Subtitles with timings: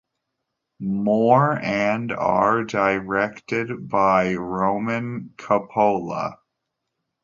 [0.79, 6.39] More' and are directed by Roman Coppola.